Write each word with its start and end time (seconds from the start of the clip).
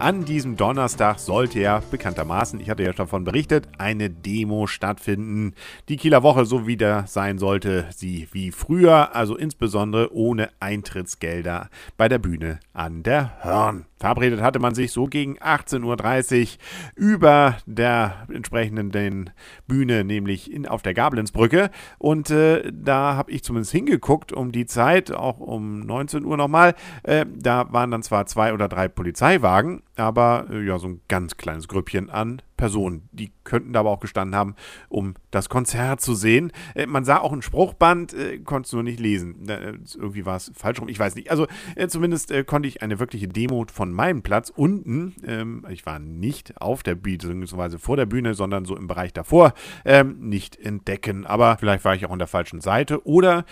An 0.00 0.24
diesem 0.24 0.56
Donnerstag 0.56 1.18
sollte 1.18 1.60
ja 1.60 1.82
bekanntermaßen, 1.90 2.58
ich 2.58 2.70
hatte 2.70 2.82
ja 2.82 2.94
schon 2.94 3.04
davon 3.04 3.24
berichtet, 3.24 3.68
eine 3.76 4.08
Demo 4.08 4.66
stattfinden. 4.66 5.52
Die 5.90 5.98
Kieler 5.98 6.22
Woche 6.22 6.46
so 6.46 6.66
wieder 6.66 7.04
sein 7.06 7.36
sollte 7.36 7.84
sie 7.94 8.26
wie 8.32 8.50
früher, 8.50 9.14
also 9.14 9.36
insbesondere 9.36 10.10
ohne 10.14 10.48
Eintrittsgelder 10.58 11.68
bei 11.98 12.08
der 12.08 12.18
Bühne 12.18 12.60
an 12.72 13.02
der 13.02 13.44
Hörn. 13.44 13.84
Verabredet 14.00 14.40
hatte 14.40 14.58
man 14.60 14.74
sich 14.74 14.92
so 14.92 15.04
gegen 15.04 15.38
18.30 15.38 16.42
Uhr 16.42 16.58
über 16.96 17.58
der 17.66 18.26
entsprechenden 18.32 19.28
Bühne, 19.66 20.04
nämlich 20.04 20.50
in, 20.50 20.66
auf 20.66 20.80
der 20.80 20.94
Gablenzbrücke. 20.94 21.70
Und 21.98 22.30
äh, 22.30 22.72
da 22.72 23.16
habe 23.16 23.30
ich 23.30 23.44
zumindest 23.44 23.72
hingeguckt 23.72 24.32
um 24.32 24.52
die 24.52 24.64
Zeit, 24.64 25.12
auch 25.12 25.38
um 25.38 25.80
19 25.80 26.24
Uhr 26.24 26.38
nochmal. 26.38 26.74
Äh, 27.02 27.26
da 27.30 27.70
waren 27.74 27.90
dann 27.90 28.02
zwar 28.02 28.24
zwei 28.24 28.54
oder 28.54 28.68
drei 28.68 28.88
Polizeiwagen, 28.88 29.82
aber 29.96 30.46
äh, 30.50 30.64
ja, 30.64 30.78
so 30.78 30.88
ein 30.88 31.00
ganz 31.08 31.36
kleines 31.36 31.68
Grüppchen 31.68 32.10
an 32.10 32.42
Personen. 32.56 33.08
Die 33.12 33.32
könnten 33.42 33.72
da 33.72 33.80
aber 33.80 33.90
auch 33.90 34.00
gestanden 34.00 34.36
haben, 34.36 34.54
um 34.88 35.14
das 35.30 35.48
Konzert 35.48 36.00
zu 36.00 36.14
sehen. 36.14 36.52
Äh, 36.74 36.86
man 36.86 37.04
sah 37.04 37.18
auch 37.18 37.32
ein 37.32 37.42
Spruchband, 37.42 38.12
äh, 38.14 38.38
konntest 38.38 38.72
du 38.72 38.76
nur 38.76 38.84
nicht 38.84 39.00
lesen. 39.00 39.48
Äh, 39.48 39.78
irgendwie 39.96 40.26
war 40.26 40.36
es 40.36 40.52
falsch 40.54 40.80
rum, 40.80 40.88
ich 40.88 40.98
weiß 40.98 41.14
nicht. 41.14 41.30
Also 41.30 41.46
äh, 41.74 41.88
zumindest 41.88 42.30
äh, 42.30 42.44
konnte 42.44 42.68
ich 42.68 42.82
eine 42.82 42.98
wirkliche 42.98 43.28
Demo 43.28 43.64
von 43.72 43.92
meinem 43.92 44.22
Platz 44.22 44.52
unten, 44.54 45.14
ähm, 45.26 45.66
ich 45.70 45.86
war 45.86 45.98
nicht 45.98 46.60
auf 46.60 46.82
der 46.82 46.94
Bühne, 46.94 47.10
beziehungsweise 47.10 47.78
vor 47.78 47.96
der 47.96 48.06
Bühne, 48.06 48.34
sondern 48.34 48.64
so 48.64 48.76
im 48.76 48.86
Bereich 48.86 49.12
davor, 49.12 49.54
ähm, 49.84 50.16
nicht 50.20 50.56
entdecken. 50.56 51.26
Aber 51.26 51.56
vielleicht 51.58 51.84
war 51.84 51.94
ich 51.94 52.06
auch 52.06 52.10
an 52.10 52.18
der 52.18 52.28
falschen 52.28 52.60
Seite 52.60 53.06
oder 53.06 53.44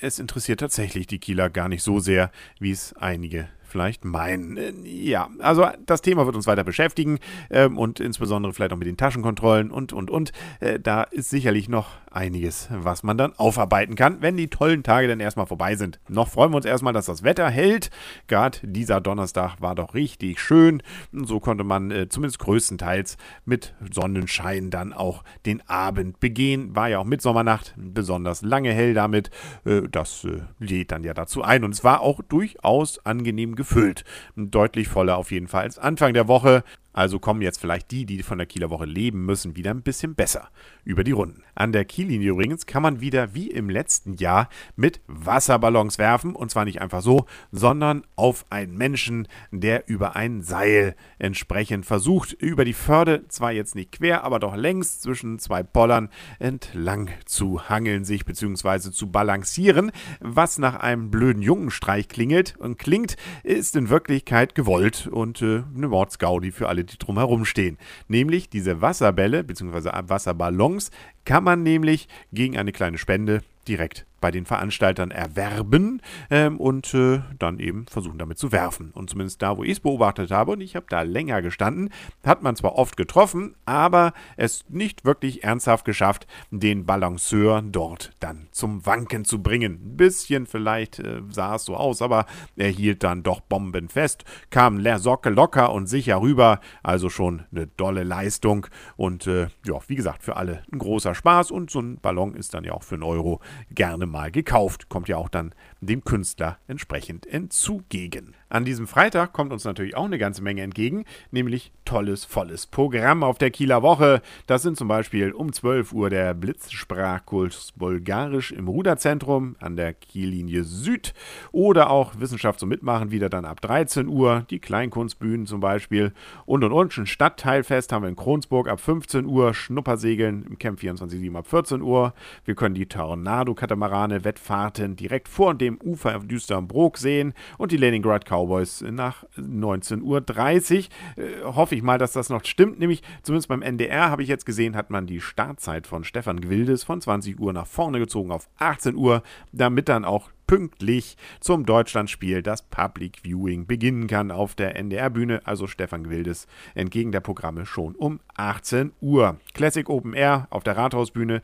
es 0.00 0.18
interessiert 0.18 0.60
tatsächlich 0.60 1.06
die 1.06 1.18
Kieler 1.18 1.50
gar 1.50 1.68
nicht 1.68 1.82
so 1.82 2.00
sehr, 2.00 2.30
wie 2.58 2.70
es 2.70 2.94
einige 2.94 3.48
vielleicht 3.74 4.04
meinen. 4.04 4.84
Ja, 4.84 5.30
also 5.40 5.66
das 5.84 6.00
Thema 6.00 6.26
wird 6.26 6.36
uns 6.36 6.46
weiter 6.46 6.62
beschäftigen 6.62 7.18
ähm, 7.50 7.76
und 7.76 7.98
insbesondere 7.98 8.52
vielleicht 8.52 8.72
auch 8.72 8.76
mit 8.76 8.86
den 8.86 8.96
Taschenkontrollen 8.96 9.72
und, 9.72 9.92
und, 9.92 10.12
und. 10.12 10.30
Äh, 10.60 10.78
da 10.78 11.02
ist 11.02 11.28
sicherlich 11.28 11.68
noch 11.68 11.88
einiges, 12.14 12.68
was 12.70 13.02
man 13.02 13.18
dann 13.18 13.32
aufarbeiten 13.36 13.96
kann, 13.96 14.22
wenn 14.22 14.36
die 14.36 14.46
tollen 14.46 14.84
Tage 14.84 15.08
dann 15.08 15.18
erstmal 15.18 15.46
vorbei 15.46 15.74
sind. 15.74 15.98
Noch 16.08 16.28
freuen 16.28 16.52
wir 16.52 16.56
uns 16.56 16.66
erstmal, 16.66 16.92
dass 16.92 17.06
das 17.06 17.24
Wetter 17.24 17.50
hält. 17.50 17.90
Gerade 18.28 18.58
dieser 18.62 19.00
Donnerstag 19.00 19.60
war 19.60 19.74
doch 19.74 19.94
richtig 19.94 20.40
schön. 20.40 20.80
So 21.10 21.40
konnte 21.40 21.64
man 21.64 21.90
äh, 21.90 22.08
zumindest 22.08 22.38
größtenteils 22.38 23.16
mit 23.44 23.74
Sonnenschein 23.92 24.70
dann 24.70 24.92
auch 24.92 25.24
den 25.46 25.68
Abend 25.68 26.20
begehen. 26.20 26.76
War 26.76 26.88
ja 26.90 27.00
auch 27.00 27.04
Mitsommernacht, 27.04 27.74
besonders 27.76 28.42
lange 28.42 28.72
hell 28.72 28.94
damit. 28.94 29.30
Äh, 29.64 29.82
das 29.90 30.22
äh, 30.22 30.42
lädt 30.60 30.92
dann 30.92 31.02
ja 31.02 31.12
dazu 31.12 31.42
ein. 31.42 31.64
Und 31.64 31.74
es 31.74 31.82
war 31.82 32.02
auch 32.02 32.20
durchaus 32.22 33.04
angenehm 33.04 33.56
gefüllt. 33.64 34.04
Deutlich 34.36 34.88
voller 34.88 35.16
auf 35.16 35.30
jeden 35.32 35.48
Fall 35.48 35.62
als 35.62 35.78
Anfang 35.78 36.12
der 36.12 36.28
Woche. 36.28 36.62
Also 36.94 37.18
kommen 37.18 37.42
jetzt 37.42 37.60
vielleicht 37.60 37.90
die, 37.90 38.06
die 38.06 38.22
von 38.22 38.38
der 38.38 38.46
Kieler 38.46 38.70
Woche 38.70 38.86
leben 38.86 39.26
müssen, 39.26 39.56
wieder 39.56 39.72
ein 39.72 39.82
bisschen 39.82 40.14
besser 40.14 40.48
über 40.84 41.02
die 41.02 41.10
Runden. 41.10 41.42
An 41.56 41.72
der 41.72 41.84
Kiellinie 41.84 42.30
übrigens 42.30 42.66
kann 42.66 42.82
man 42.82 43.00
wieder 43.00 43.34
wie 43.34 43.50
im 43.50 43.68
letzten 43.68 44.14
Jahr 44.14 44.48
mit 44.76 45.00
Wasserballons 45.08 45.98
werfen. 45.98 46.36
Und 46.36 46.50
zwar 46.50 46.64
nicht 46.64 46.80
einfach 46.80 47.02
so, 47.02 47.26
sondern 47.50 48.04
auf 48.14 48.46
einen 48.48 48.76
Menschen, 48.76 49.26
der 49.50 49.88
über 49.88 50.14
ein 50.14 50.42
Seil 50.42 50.94
entsprechend 51.18 51.84
versucht, 51.84 52.32
über 52.32 52.64
die 52.64 52.72
Förde, 52.72 53.24
zwar 53.28 53.50
jetzt 53.50 53.74
nicht 53.74 53.90
quer, 53.92 54.22
aber 54.22 54.38
doch 54.38 54.54
längs 54.54 55.00
zwischen 55.00 55.40
zwei 55.40 55.64
Pollern 55.64 56.10
entlang 56.38 57.10
zu 57.24 57.68
hangeln 57.68 58.04
sich 58.04 58.24
bzw. 58.24 58.92
zu 58.92 59.10
balancieren. 59.10 59.90
Was 60.20 60.58
nach 60.58 60.76
einem 60.76 61.10
blöden 61.10 61.42
Jungenstreich 61.42 62.08
klingelt 62.08 62.54
und 62.58 62.78
klingt, 62.78 63.16
ist 63.42 63.74
in 63.74 63.88
Wirklichkeit 63.88 64.54
gewollt 64.54 65.08
und 65.08 65.42
äh, 65.42 65.64
eine 65.74 65.88
Mordsgaudi 65.88 66.52
für 66.52 66.68
alle 66.68 66.83
die 66.84 66.98
drumherum 66.98 67.44
stehen. 67.44 67.78
Nämlich 68.08 68.48
diese 68.48 68.80
Wasserbälle 68.80 69.44
bzw. 69.44 69.90
Wasserballons 70.08 70.90
kann 71.24 71.44
man 71.44 71.62
nämlich 71.62 72.08
gegen 72.32 72.56
eine 72.58 72.72
kleine 72.72 72.98
Spende 72.98 73.42
direkt 73.66 74.06
bei 74.20 74.30
den 74.30 74.46
Veranstaltern 74.46 75.10
erwerben 75.10 76.00
ähm, 76.30 76.58
und 76.58 76.94
äh, 76.94 77.20
dann 77.38 77.58
eben 77.58 77.86
versuchen 77.86 78.18
damit 78.18 78.38
zu 78.38 78.52
werfen. 78.52 78.90
Und 78.92 79.10
zumindest 79.10 79.42
da, 79.42 79.56
wo 79.56 79.64
ich 79.64 79.72
es 79.72 79.80
beobachtet 79.80 80.30
habe, 80.30 80.52
und 80.52 80.60
ich 80.60 80.76
habe 80.76 80.86
da 80.88 81.02
länger 81.02 81.42
gestanden, 81.42 81.90
hat 82.24 82.42
man 82.42 82.56
zwar 82.56 82.76
oft 82.76 82.96
getroffen, 82.96 83.54
aber 83.66 84.12
es 84.36 84.64
nicht 84.68 85.04
wirklich 85.04 85.44
ernsthaft 85.44 85.84
geschafft, 85.84 86.26
den 86.50 86.86
Balanceur 86.86 87.62
dort 87.62 88.12
dann 88.20 88.48
zum 88.50 88.86
Wanken 88.86 89.24
zu 89.24 89.42
bringen. 89.42 89.80
Ein 89.84 89.96
bisschen 89.96 90.46
vielleicht 90.46 91.00
äh, 91.00 91.20
sah 91.28 91.56
es 91.56 91.64
so 91.64 91.76
aus, 91.76 92.00
aber 92.00 92.26
er 92.56 92.68
hielt 92.68 93.02
dann 93.02 93.22
doch 93.22 93.40
bombenfest, 93.40 94.24
kam 94.50 94.82
Socke 94.98 95.30
locker 95.30 95.72
und 95.72 95.86
sicher 95.86 96.20
rüber, 96.20 96.60
also 96.82 97.10
schon 97.10 97.44
eine 97.50 97.66
dolle 97.66 98.04
Leistung 98.04 98.66
und 98.96 99.26
äh, 99.26 99.48
ja, 99.66 99.78
wie 99.86 99.96
gesagt, 99.96 100.22
für 100.22 100.36
alle 100.36 100.62
ein 100.72 100.78
großer 100.78 101.14
Spaß 101.14 101.50
und 101.50 101.70
so 101.70 101.80
ein 101.80 101.98
Ballon 102.00 102.34
ist 102.34 102.54
dann 102.54 102.64
ja 102.64 102.72
auch 102.72 102.82
für 102.82 102.94
einen 102.94 103.02
Euro 103.02 103.40
gerne 103.70 104.06
mal 104.14 104.30
gekauft. 104.30 104.88
Kommt 104.88 105.08
ja 105.08 105.18
auch 105.18 105.28
dann 105.28 105.54
dem 105.80 106.04
Künstler 106.04 106.58
entsprechend 106.68 107.26
entzugegen. 107.26 108.34
An 108.54 108.64
diesem 108.64 108.86
Freitag 108.86 109.32
kommt 109.32 109.52
uns 109.52 109.64
natürlich 109.64 109.96
auch 109.96 110.04
eine 110.04 110.16
ganze 110.16 110.40
Menge 110.40 110.62
entgegen, 110.62 111.06
nämlich 111.32 111.72
tolles, 111.84 112.24
volles 112.24 112.68
Programm 112.68 113.24
auf 113.24 113.36
der 113.36 113.50
Kieler 113.50 113.82
Woche. 113.82 114.22
Das 114.46 114.62
sind 114.62 114.76
zum 114.76 114.86
Beispiel 114.86 115.32
um 115.32 115.52
12 115.52 115.92
Uhr 115.92 116.08
der 116.08 116.34
Blitzsprachkurs 116.34 117.72
Bulgarisch 117.74 118.52
im 118.52 118.68
Ruderzentrum 118.68 119.56
an 119.58 119.74
der 119.74 119.92
Kiellinie 119.92 120.62
Süd 120.62 121.14
oder 121.50 121.90
auch 121.90 122.20
Wissenschaft 122.20 122.60
zum 122.60 122.68
Mitmachen 122.68 123.10
wieder 123.10 123.28
dann 123.28 123.44
ab 123.44 123.60
13 123.60 124.06
Uhr, 124.06 124.46
die 124.48 124.60
Kleinkunstbühnen 124.60 125.46
zum 125.46 125.58
Beispiel 125.58 126.12
und 126.46 126.62
und 126.62 126.70
und. 126.70 126.96
Ein 126.96 127.06
Stadtteilfest 127.06 127.90
haben 127.90 128.04
wir 128.04 128.08
in 128.08 128.14
Kronsburg 128.14 128.68
ab 128.68 128.78
15 128.78 129.26
Uhr, 129.26 129.52
Schnuppersegeln 129.52 130.44
im 130.44 130.60
Camp 130.60 130.78
24-7 130.78 131.36
ab 131.36 131.48
14 131.48 131.82
Uhr. 131.82 132.14
Wir 132.44 132.54
können 132.54 132.76
die 132.76 132.86
Tornado-Katamarane 132.86 134.22
Wettfahrten 134.22 134.94
direkt 134.94 135.26
vor 135.26 135.54
dem 135.54 135.80
Ufer 135.82 136.16
auf 136.16 136.24
Düsterbrook 136.24 136.98
sehen 136.98 137.34
und 137.58 137.72
die 137.72 137.78
Leningrad 137.78 138.24
Cow 138.24 138.43
Cowboys 138.44 138.82
nach 138.82 139.24
19.30 139.36 140.02
Uhr. 140.04 141.24
Äh, 141.24 141.42
hoffe 141.44 141.74
ich 141.74 141.82
mal, 141.82 141.98
dass 141.98 142.12
das 142.12 142.28
noch 142.28 142.44
stimmt. 142.44 142.78
Nämlich, 142.78 143.02
zumindest 143.22 143.48
beim 143.48 143.62
NDR 143.62 144.10
habe 144.10 144.22
ich 144.22 144.28
jetzt 144.28 144.46
gesehen, 144.46 144.76
hat 144.76 144.90
man 144.90 145.06
die 145.06 145.20
Startzeit 145.20 145.86
von 145.86 146.04
Stefan 146.04 146.40
Gwildes 146.40 146.84
von 146.84 147.00
20 147.00 147.40
Uhr 147.40 147.52
nach 147.52 147.66
vorne 147.66 147.98
gezogen 147.98 148.30
auf 148.30 148.48
18 148.58 148.96
Uhr, 148.96 149.22
damit 149.52 149.88
dann 149.88 150.04
auch 150.04 150.30
pünktlich 150.46 151.16
zum 151.40 151.64
Deutschlandspiel 151.64 152.42
das 152.42 152.62
Public 152.62 153.20
Viewing 153.22 153.66
beginnen 153.66 154.06
kann 154.06 154.30
auf 154.30 154.54
der 154.54 154.76
NDR-Bühne, 154.76 155.42
also 155.44 155.66
Stefan 155.66 156.04
Gwildes, 156.04 156.46
entgegen 156.74 157.12
der 157.12 157.20
Programme 157.20 157.66
schon 157.66 157.94
um 157.94 158.20
18 158.36 158.92
Uhr. 159.00 159.38
Classic 159.54 159.88
Open 159.88 160.12
Air 160.12 160.46
auf 160.50 160.62
der 160.62 160.76
Rathausbühne, 160.76 161.40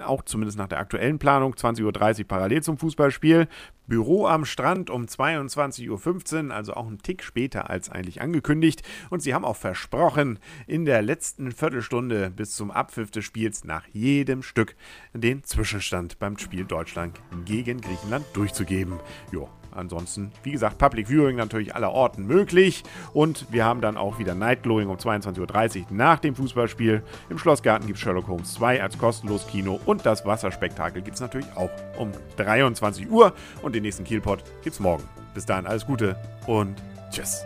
auch 0.00 0.22
zumindest 0.22 0.58
nach 0.58 0.68
der 0.68 0.78
aktuellen 0.78 1.18
Planung, 1.18 1.54
20.30 1.54 2.20
Uhr 2.20 2.28
parallel 2.28 2.62
zum 2.62 2.78
Fußballspiel. 2.78 3.48
Büro 3.86 4.26
am 4.26 4.44
Strand 4.44 4.90
um 4.90 5.06
22.15 5.06 6.46
Uhr, 6.48 6.54
also 6.54 6.74
auch 6.74 6.86
einen 6.86 6.98
Tick 6.98 7.22
später 7.22 7.70
als 7.70 7.88
eigentlich 7.88 8.20
angekündigt. 8.20 8.82
Und 9.10 9.20
sie 9.20 9.34
haben 9.34 9.44
auch 9.44 9.56
versprochen, 9.56 10.38
in 10.66 10.84
der 10.84 11.02
letzten 11.02 11.52
Viertelstunde 11.52 12.30
bis 12.30 12.54
zum 12.54 12.70
Abpfiff 12.70 13.10
des 13.10 13.24
Spiels 13.24 13.64
nach 13.64 13.86
jedem 13.92 14.42
Stück 14.42 14.76
den 15.14 15.42
Zwischenstand 15.42 16.18
beim 16.18 16.36
Spiel 16.38 16.64
Deutschland 16.64 17.18
gegen 17.46 17.80
Griechenland 17.80 18.26
durchzugeben. 18.34 19.00
Jo, 19.32 19.48
Ansonsten, 19.78 20.32
wie 20.42 20.50
gesagt, 20.50 20.78
Public 20.78 21.08
Viewing 21.08 21.36
natürlich 21.36 21.74
aller 21.74 21.92
Orten 21.92 22.26
möglich. 22.26 22.82
Und 23.12 23.46
wir 23.50 23.64
haben 23.64 23.80
dann 23.80 23.96
auch 23.96 24.18
wieder 24.18 24.34
Night 24.34 24.62
Glowing 24.62 24.88
um 24.88 24.96
22.30 24.96 25.80
Uhr 25.80 25.86
nach 25.90 26.18
dem 26.18 26.34
Fußballspiel. 26.34 27.02
Im 27.30 27.38
Schlossgarten 27.38 27.86
gibt 27.86 27.98
es 27.98 28.02
Sherlock 28.02 28.28
Holmes 28.28 28.54
2 28.54 28.82
als 28.82 28.98
kostenlos 28.98 29.46
Kino. 29.46 29.80
Und 29.86 30.04
das 30.04 30.26
Wasserspektakel 30.26 31.02
gibt 31.02 31.14
es 31.14 31.20
natürlich 31.20 31.48
auch 31.54 31.70
um 31.96 32.10
23 32.36 33.10
Uhr. 33.10 33.32
Und 33.62 33.74
den 33.74 33.82
nächsten 33.82 34.04
Kielpot 34.04 34.42
gibt 34.62 34.74
es 34.74 34.80
morgen. 34.80 35.04
Bis 35.34 35.46
dahin 35.46 35.66
alles 35.66 35.86
Gute 35.86 36.16
und 36.46 36.74
tschüss. 37.10 37.44